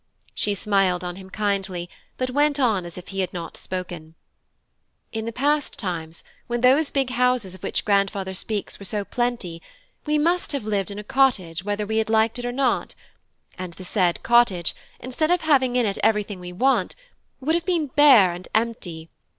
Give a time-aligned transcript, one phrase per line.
[0.33, 4.15] She smiled on him kindly, but went on as if he had not spoken.
[5.11, 9.61] "In the past times, when those big houses of which grandfather speaks were so plenty,
[10.07, 12.95] we must have lived in a cottage whether we had liked it or not;
[13.59, 16.95] and the said cottage, instead of having in it everything we want,
[17.39, 19.11] would have been bare and empty.